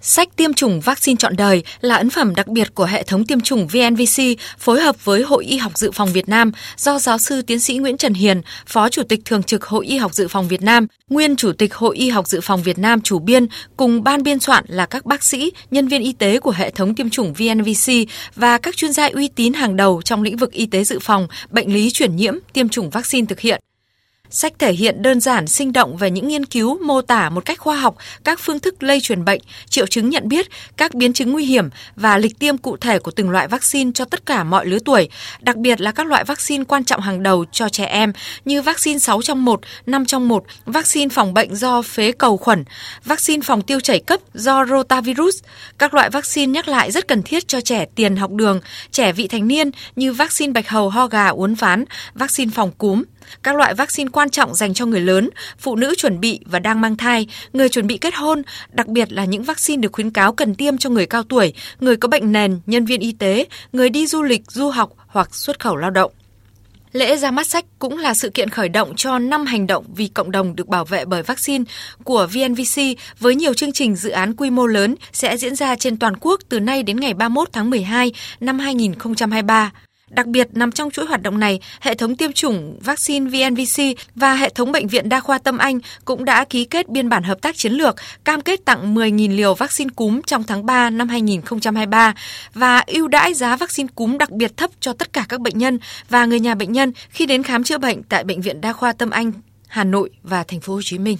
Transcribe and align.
Sách 0.00 0.36
tiêm 0.36 0.54
chủng 0.54 0.80
vaccine 0.80 1.16
chọn 1.18 1.36
đời 1.36 1.62
là 1.80 1.96
ấn 1.96 2.10
phẩm 2.10 2.34
đặc 2.34 2.48
biệt 2.48 2.74
của 2.74 2.84
hệ 2.84 3.02
thống 3.02 3.26
tiêm 3.26 3.40
chủng 3.40 3.66
VNVC 3.66 4.22
phối 4.58 4.80
hợp 4.80 5.04
với 5.04 5.22
Hội 5.22 5.44
Y 5.44 5.56
học 5.56 5.78
Dự 5.78 5.90
phòng 5.90 6.12
Việt 6.12 6.28
Nam 6.28 6.52
do 6.76 6.98
giáo 6.98 7.18
sư 7.18 7.42
tiến 7.42 7.60
sĩ 7.60 7.76
Nguyễn 7.76 7.96
Trần 7.96 8.14
Hiền, 8.14 8.42
Phó 8.66 8.88
Chủ 8.88 9.02
tịch 9.02 9.20
Thường 9.24 9.42
trực 9.42 9.64
Hội 9.64 9.86
Y 9.86 9.96
học 9.96 10.14
Dự 10.14 10.28
phòng 10.28 10.48
Việt 10.48 10.62
Nam, 10.62 10.86
nguyên 11.10 11.36
Chủ 11.36 11.52
tịch 11.52 11.74
Hội 11.74 11.96
Y 11.96 12.08
học 12.08 12.28
Dự 12.28 12.40
phòng 12.40 12.62
Việt 12.62 12.78
Nam 12.78 13.00
chủ 13.00 13.18
biên 13.18 13.46
cùng 13.76 14.04
ban 14.04 14.22
biên 14.22 14.40
soạn 14.40 14.64
là 14.68 14.86
các 14.86 15.06
bác 15.06 15.24
sĩ, 15.24 15.52
nhân 15.70 15.88
viên 15.88 16.02
y 16.02 16.12
tế 16.12 16.40
của 16.40 16.50
hệ 16.50 16.70
thống 16.70 16.94
tiêm 16.94 17.10
chủng 17.10 17.32
VNVC 17.32 17.92
và 18.34 18.58
các 18.58 18.76
chuyên 18.76 18.92
gia 18.92 19.08
uy 19.08 19.28
tín 19.28 19.52
hàng 19.52 19.76
đầu 19.76 20.02
trong 20.02 20.22
lĩnh 20.22 20.36
vực 20.36 20.52
y 20.52 20.66
tế 20.66 20.84
dự 20.84 20.98
phòng, 20.98 21.28
bệnh 21.50 21.74
lý 21.74 21.90
truyền 21.90 22.16
nhiễm, 22.16 22.34
tiêm 22.52 22.68
chủng 22.68 22.90
vaccine 22.90 23.26
thực 23.26 23.40
hiện. 23.40 23.60
Sách 24.30 24.52
thể 24.58 24.72
hiện 24.72 25.02
đơn 25.02 25.20
giản, 25.20 25.46
sinh 25.46 25.72
động 25.72 25.96
về 25.96 26.10
những 26.10 26.28
nghiên 26.28 26.44
cứu 26.44 26.78
mô 26.82 27.02
tả 27.02 27.30
một 27.30 27.44
cách 27.44 27.58
khoa 27.58 27.76
học 27.76 27.96
các 28.24 28.40
phương 28.42 28.58
thức 28.58 28.82
lây 28.82 29.00
truyền 29.00 29.24
bệnh, 29.24 29.40
triệu 29.68 29.86
chứng 29.86 30.10
nhận 30.10 30.28
biết, 30.28 30.48
các 30.76 30.94
biến 30.94 31.12
chứng 31.12 31.32
nguy 31.32 31.44
hiểm 31.44 31.68
và 31.96 32.18
lịch 32.18 32.38
tiêm 32.38 32.58
cụ 32.58 32.76
thể 32.76 32.98
của 32.98 33.10
từng 33.10 33.30
loại 33.30 33.48
vaccine 33.48 33.90
cho 33.94 34.04
tất 34.04 34.26
cả 34.26 34.44
mọi 34.44 34.66
lứa 34.66 34.78
tuổi, 34.84 35.08
đặc 35.40 35.56
biệt 35.56 35.80
là 35.80 35.92
các 35.92 36.06
loại 36.06 36.24
vaccine 36.24 36.64
quan 36.64 36.84
trọng 36.84 37.00
hàng 37.00 37.22
đầu 37.22 37.44
cho 37.52 37.68
trẻ 37.68 37.84
em 37.84 38.12
như 38.44 38.62
vaccine 38.62 38.98
6 38.98 39.22
trong 39.22 39.44
1, 39.44 39.60
5 39.86 40.04
trong 40.04 40.28
1, 40.28 40.44
vaccine 40.66 41.08
phòng 41.08 41.34
bệnh 41.34 41.56
do 41.56 41.82
phế 41.82 42.12
cầu 42.12 42.36
khuẩn, 42.36 42.64
vaccine 43.04 43.42
phòng 43.42 43.62
tiêu 43.62 43.80
chảy 43.80 44.00
cấp 44.00 44.20
do 44.34 44.66
rotavirus. 44.66 45.42
Các 45.78 45.94
loại 45.94 46.10
vaccine 46.10 46.52
nhắc 46.52 46.68
lại 46.68 46.90
rất 46.90 47.08
cần 47.08 47.22
thiết 47.22 47.48
cho 47.48 47.60
trẻ 47.60 47.86
tiền 47.94 48.16
học 48.16 48.30
đường, 48.30 48.60
trẻ 48.90 49.12
vị 49.12 49.28
thành 49.28 49.48
niên 49.48 49.70
như 49.96 50.12
vaccine 50.12 50.52
bạch 50.52 50.68
hầu 50.68 50.90
ho 50.90 51.06
gà 51.06 51.28
uốn 51.28 51.54
ván, 51.54 51.84
vaccine 52.14 52.50
phòng 52.54 52.72
cúm, 52.78 53.02
các 53.42 53.56
loại 53.56 53.74
vaccine 53.74 54.10
quan 54.12 54.30
trọng 54.30 54.54
dành 54.54 54.74
cho 54.74 54.86
người 54.86 55.00
lớn, 55.00 55.30
phụ 55.58 55.76
nữ 55.76 55.94
chuẩn 55.96 56.20
bị 56.20 56.40
và 56.44 56.58
đang 56.58 56.80
mang 56.80 56.96
thai, 56.96 57.26
người 57.52 57.68
chuẩn 57.68 57.86
bị 57.86 57.98
kết 57.98 58.14
hôn, 58.14 58.42
đặc 58.72 58.86
biệt 58.86 59.12
là 59.12 59.24
những 59.24 59.42
vaccine 59.42 59.80
được 59.80 59.92
khuyến 59.92 60.10
cáo 60.10 60.32
cần 60.32 60.54
tiêm 60.54 60.78
cho 60.78 60.90
người 60.90 61.06
cao 61.06 61.22
tuổi, 61.22 61.52
người 61.80 61.96
có 61.96 62.08
bệnh 62.08 62.32
nền, 62.32 62.60
nhân 62.66 62.84
viên 62.84 63.00
y 63.00 63.12
tế, 63.12 63.46
người 63.72 63.90
đi 63.90 64.06
du 64.06 64.22
lịch, 64.22 64.42
du 64.48 64.70
học 64.70 64.90
hoặc 65.06 65.34
xuất 65.34 65.60
khẩu 65.60 65.76
lao 65.76 65.90
động. 65.90 66.12
Lễ 66.92 67.16
ra 67.16 67.30
mắt 67.30 67.46
sách 67.46 67.64
cũng 67.78 67.98
là 67.98 68.14
sự 68.14 68.30
kiện 68.30 68.48
khởi 68.48 68.68
động 68.68 68.92
cho 68.96 69.18
năm 69.18 69.46
hành 69.46 69.66
động 69.66 69.84
vì 69.96 70.08
cộng 70.08 70.30
đồng 70.30 70.56
được 70.56 70.68
bảo 70.68 70.84
vệ 70.84 71.04
bởi 71.04 71.22
vaccine 71.22 71.64
của 72.04 72.26
VNVC 72.26 72.82
với 73.18 73.34
nhiều 73.34 73.54
chương 73.54 73.72
trình 73.72 73.96
dự 73.96 74.10
án 74.10 74.34
quy 74.36 74.50
mô 74.50 74.66
lớn 74.66 74.94
sẽ 75.12 75.36
diễn 75.36 75.54
ra 75.54 75.76
trên 75.76 75.96
toàn 75.96 76.16
quốc 76.20 76.40
từ 76.48 76.60
nay 76.60 76.82
đến 76.82 77.00
ngày 77.00 77.14
31 77.14 77.48
tháng 77.52 77.70
12 77.70 78.12
năm 78.40 78.58
2023. 78.58 79.72
Đặc 80.10 80.26
biệt 80.26 80.48
nằm 80.52 80.72
trong 80.72 80.90
chuỗi 80.90 81.06
hoạt 81.06 81.22
động 81.22 81.38
này, 81.38 81.60
hệ 81.80 81.94
thống 81.94 82.16
tiêm 82.16 82.32
chủng 82.32 82.78
vaccine 82.80 83.30
VNVC 83.30 83.82
và 84.14 84.34
hệ 84.34 84.48
thống 84.48 84.72
bệnh 84.72 84.88
viện 84.88 85.08
đa 85.08 85.20
khoa 85.20 85.38
Tâm 85.38 85.58
Anh 85.58 85.78
cũng 86.04 86.24
đã 86.24 86.44
ký 86.44 86.64
kết 86.64 86.88
biên 86.88 87.08
bản 87.08 87.22
hợp 87.22 87.40
tác 87.40 87.56
chiến 87.56 87.72
lược, 87.72 87.96
cam 88.24 88.40
kết 88.40 88.64
tặng 88.64 88.94
10.000 88.94 89.36
liều 89.36 89.54
vaccine 89.54 89.90
cúm 89.96 90.20
trong 90.26 90.44
tháng 90.44 90.66
3 90.66 90.90
năm 90.90 91.08
2023 91.08 92.14
và 92.54 92.84
ưu 92.86 93.08
đãi 93.08 93.34
giá 93.34 93.56
vaccine 93.56 93.88
cúm 93.94 94.18
đặc 94.18 94.30
biệt 94.30 94.56
thấp 94.56 94.70
cho 94.80 94.92
tất 94.92 95.12
cả 95.12 95.26
các 95.28 95.40
bệnh 95.40 95.58
nhân 95.58 95.78
và 96.08 96.24
người 96.24 96.40
nhà 96.40 96.54
bệnh 96.54 96.72
nhân 96.72 96.92
khi 97.10 97.26
đến 97.26 97.42
khám 97.42 97.64
chữa 97.64 97.78
bệnh 97.78 98.02
tại 98.02 98.24
bệnh 98.24 98.40
viện 98.40 98.60
đa 98.60 98.72
khoa 98.72 98.92
Tâm 98.92 99.10
Anh, 99.10 99.32
Hà 99.66 99.84
Nội 99.84 100.10
và 100.22 100.44
thành 100.44 100.60
phố 100.60 100.74
Hồ 100.74 100.80
Chí 100.84 100.98
Minh. 100.98 101.18